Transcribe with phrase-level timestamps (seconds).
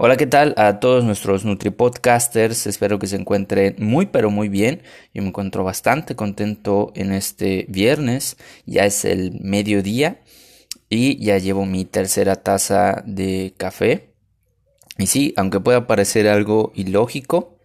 [0.00, 2.68] Hola, ¿qué tal a todos nuestros NutriPodcasters?
[2.68, 4.80] Espero que se encuentren muy pero muy bien.
[5.12, 8.36] Yo me encuentro bastante contento en este viernes.
[8.64, 10.20] Ya es el mediodía
[10.88, 14.14] y ya llevo mi tercera taza de café.
[14.98, 17.58] Y sí, aunque pueda parecer algo ilógico,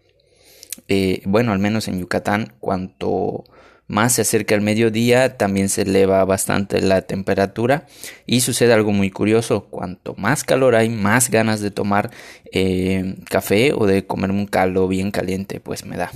[0.87, 3.43] eh, bueno, al menos en Yucatán, cuanto
[3.87, 7.85] más se acerca el mediodía, también se eleva bastante la temperatura
[8.25, 12.11] y sucede algo muy curioso, cuanto más calor hay, más ganas de tomar
[12.51, 16.11] eh, café o de comerme un caldo bien caliente, pues me da.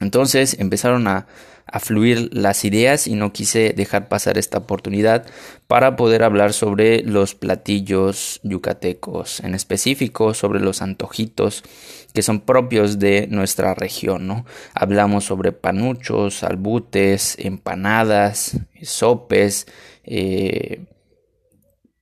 [0.00, 1.26] Entonces empezaron a,
[1.66, 5.26] a fluir las ideas y no quise dejar pasar esta oportunidad
[5.66, 11.64] para poder hablar sobre los platillos yucatecos, en específico sobre los antojitos
[12.14, 14.46] que son propios de nuestra región, ¿no?
[14.74, 19.66] Hablamos sobre panuchos, albutes, empanadas, sopes,
[20.04, 20.86] eh,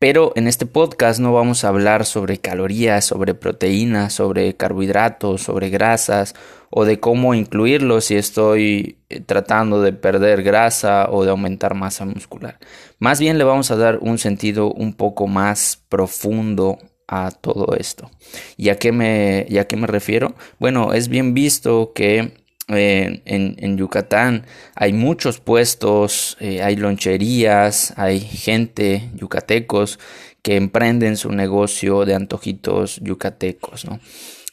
[0.04, 5.70] pero en este podcast no vamos a hablar sobre calorías, sobre proteínas, sobre carbohidratos, sobre
[5.70, 6.34] grasas
[6.68, 12.04] o de cómo incluirlos si estoy eh, tratando de perder grasa o de aumentar masa
[12.04, 12.58] muscular.
[12.98, 16.76] Más bien le vamos a dar un sentido un poco más profundo
[17.08, 18.10] a todo esto.
[18.58, 20.34] ¿Y a qué me, me refiero?
[20.58, 28.20] Bueno, es bien visto que eh, en, Yucatán hay muchos puestos, eh, hay loncherías, hay
[28.20, 29.98] gente, yucatecos,
[30.42, 34.00] que emprenden su negocio de antojitos yucatecos, ¿no?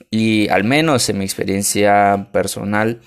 [0.10, 3.02] Y al menos en mi experiencia personal,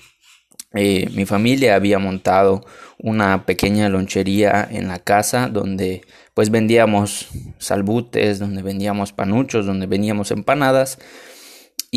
[0.73, 2.65] eh, mi familia había montado
[2.97, 6.01] una pequeña lonchería en la casa donde
[6.33, 10.97] pues vendíamos salbutes, donde vendíamos panuchos, donde vendíamos empanadas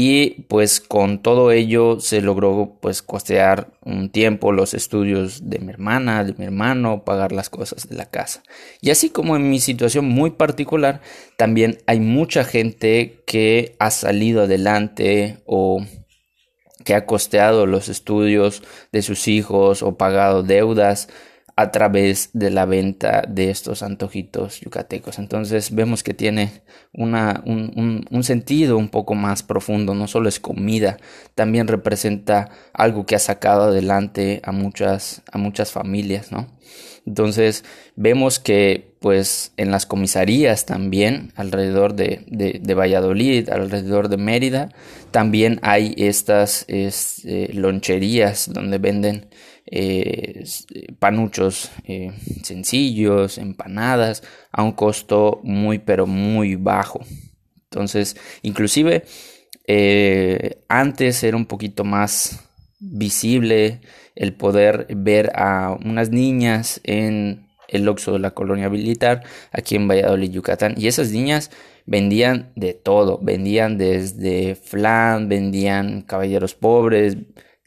[0.00, 5.72] y pues con todo ello se logró pues costear un tiempo los estudios de mi
[5.72, 8.44] hermana, de mi hermano, pagar las cosas de la casa.
[8.80, 11.00] Y así como en mi situación muy particular,
[11.36, 15.84] también hay mucha gente que ha salido adelante o
[16.84, 18.62] que ha costeado los estudios
[18.92, 21.08] de sus hijos o pagado deudas
[21.58, 25.18] a través de la venta de estos antojitos yucatecos.
[25.18, 30.38] Entonces vemos que tiene una, un, un, sentido un poco más profundo, no solo es
[30.38, 30.98] comida,
[31.34, 36.46] también representa algo que ha sacado adelante a muchas, a muchas familias, ¿no?
[37.04, 37.64] Entonces
[37.96, 44.68] vemos que pues en las comisarías también, alrededor de, de, Valladolid, alrededor de Mérida,
[45.10, 49.26] también hay estas este, loncherías donde venden
[49.70, 50.44] eh,
[50.98, 52.12] panuchos eh,
[52.42, 57.00] sencillos, empanadas, a un costo muy pero muy bajo.
[57.64, 59.04] Entonces, inclusive
[59.66, 62.44] eh, antes era un poquito más
[62.80, 63.80] visible
[64.16, 69.86] el poder ver a unas niñas en el Oxo de la colonia militar aquí en
[69.86, 70.74] Valladolid, Yucatán.
[70.78, 71.50] Y esas niñas
[71.84, 77.16] vendían de todo, vendían desde flan, vendían caballeros pobres,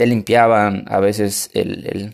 [0.06, 2.14] limpiaban a veces el,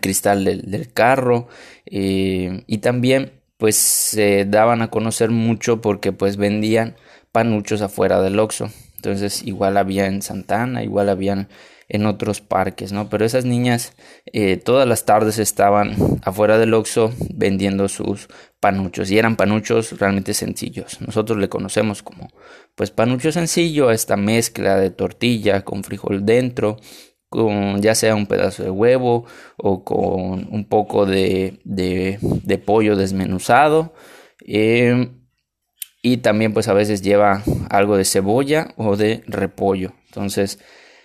[0.00, 1.48] cristal del, carro
[1.86, 6.96] eh, y también pues se daban a conocer mucho porque pues vendían
[7.32, 8.70] panuchos afuera del Oxxo.
[9.06, 11.48] Entonces igual había en Santana, igual habían
[11.88, 13.08] en otros parques, ¿no?
[13.08, 13.92] Pero esas niñas
[14.32, 18.26] eh, todas las tardes estaban afuera del Oxxo vendiendo sus
[18.58, 21.00] panuchos y eran panuchos realmente sencillos.
[21.00, 22.30] Nosotros le conocemos como
[22.74, 26.78] pues panucho sencillo esta mezcla de tortilla con frijol dentro,
[27.28, 29.24] con ya sea un pedazo de huevo
[29.56, 33.94] o con un poco de, de, pollo desmenuzado.
[34.40, 35.25] Em,
[36.06, 39.92] y también pues a veces lleva algo de cebolla o de repollo.
[40.06, 40.60] Entonces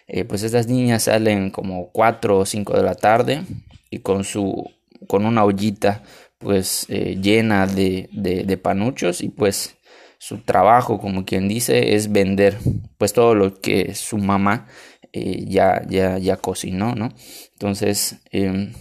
[0.07, 3.41] eh, pues estas niñas salen como 4 o 5 de la tarde
[3.89, 4.69] y con su
[5.07, 6.03] con una ollita
[6.37, 9.77] pues eh, llena de, de, panuchos y pues
[10.19, 12.59] su trabajo como quien dice es vender
[12.99, 14.67] pues todo lo que su mamá
[15.13, 17.11] eh, ya, ya, ya cocinó no
[17.53, 18.73] entonces em,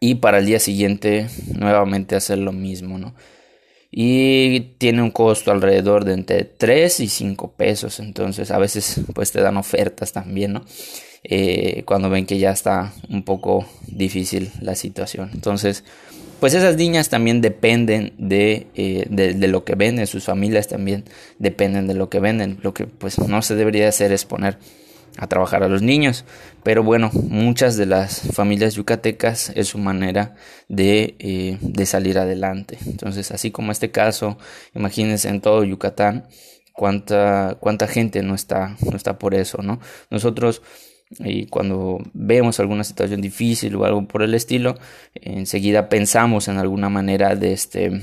[0.00, 3.14] y para el día siguiente nuevamente hacer lo mismo no
[3.90, 8.00] y tiene un costo alrededor de entre 3 y 5 pesos.
[8.00, 10.64] Entonces a veces pues te dan ofertas también no
[11.24, 15.30] eh, cuando ven que ya está un poco difícil la situación.
[15.34, 15.84] Entonces
[16.40, 21.02] pues esas niñas también dependen de, eh, de, de, lo que venden, sus familias también
[21.40, 22.58] dependen de lo que venden.
[22.62, 24.58] Lo que pues no se debería hacer es poner
[25.16, 26.24] a trabajar a los niños.
[26.62, 30.34] Pero bueno, muchas de las familias yucatecas es su manera
[30.68, 32.78] de, eh, de salir adelante.
[32.86, 34.38] Entonces, así como este caso,
[34.74, 36.28] imagínense en todo Yucatán
[36.72, 39.80] cuánta, cuánta gente no está, no está por eso, ¿no?
[40.10, 40.62] Nosotros
[41.20, 44.76] y cuando vemos alguna situación difícil o algo por el estilo,
[45.14, 47.98] enseguida pensamos en alguna manera de este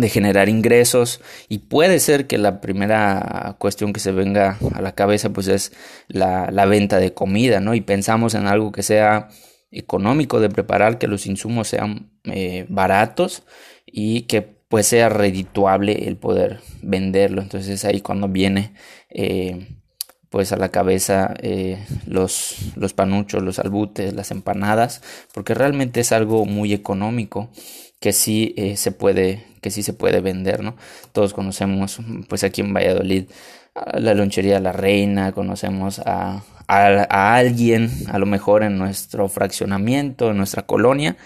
[0.00, 4.92] de generar ingresos y puede ser que la primera cuestión que se venga a la
[4.92, 5.72] cabeza pues es
[6.08, 7.74] la, venta de comida, ¿no?
[7.74, 9.28] Y pensamos en algo que sea
[9.70, 13.42] económico de preparar, que los insumos sean eh, baratos
[13.86, 17.42] y que pues sea redituable el poder venderlo.
[17.42, 18.74] Entonces ahí cuando viene
[19.10, 19.78] eh,
[20.30, 25.02] pues a la cabeza eh, los, los panuchos, los albutes, las empanadas,
[25.32, 27.50] porque realmente es algo muy económico
[28.00, 30.76] que sí eh, se puede que sí se puede vender no
[31.12, 33.24] todos conocemos pues aquí en Valladolid
[33.94, 40.36] la lonchería La Reina conocemos a, a, alguien a lo mejor en nuestro fraccionamiento en
[40.36, 41.16] nuestra colonia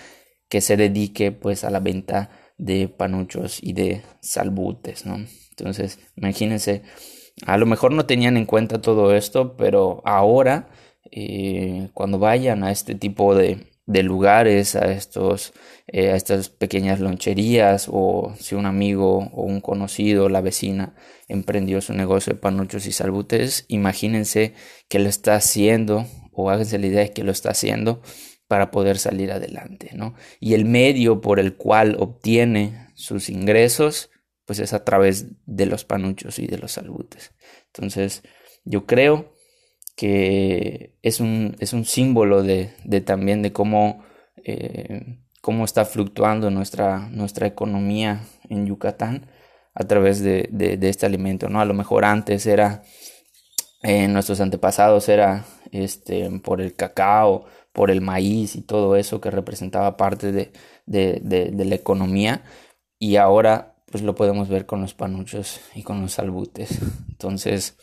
[0.48, 6.82] que se dedique pues a la venta de panuchos y de salbutes no entonces imagínense
[7.46, 10.68] a lo mejor no tenían en cuenta todo esto pero ahora
[11.10, 15.52] eh, cuando vayan a este tipo de de lugares, a, estos,
[15.86, 20.94] eh, a estas pequeñas loncherías o si un amigo o un conocido, la vecina,
[21.28, 24.54] emprendió su negocio de panuchos y salbutes, imagínense
[24.88, 28.02] que lo está haciendo o háganse la idea de que lo está haciendo
[28.46, 30.14] para poder salir adelante, ¿no?
[30.38, 34.10] Y el medio por el cual obtiene sus ingresos,
[34.44, 37.32] pues es a través de los panuchos y de los salbutes.
[37.66, 38.22] Entonces,
[38.64, 39.31] yo creo
[39.96, 44.02] que es un, es un símbolo de, de, también de cómo,
[44.44, 49.26] eh, cómo está fluctuando nuestra, nuestra economía en Yucatán
[49.74, 51.60] a través de, de, este alimento, ¿no?
[51.60, 52.82] A lo mejor antes era,
[53.82, 59.30] eh, nuestros antepasados era este, por el cacao, por el maíz y todo eso que
[59.30, 60.52] representaba parte de,
[60.86, 62.42] de la economía
[62.98, 66.78] y ahora pues lo podemos ver con los panuchos y con los salbutes.
[67.10, 67.76] Entonces,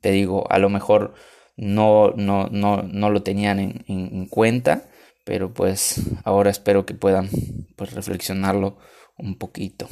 [0.00, 1.14] te digo, a lo mejor
[1.56, 4.88] no, no, no, no lo tenían en, en, cuenta,
[5.24, 7.28] pero pues ahora espero que puedan
[7.76, 8.78] pues reflexionarlo
[9.16, 9.88] un poquito.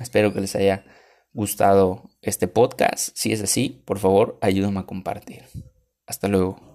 [0.00, 0.84] Espero que les haya
[1.32, 3.10] gustado este podcast.
[3.14, 5.44] Si es así, por favor, ayúdame a compartir.
[6.06, 6.69] Hasta luego.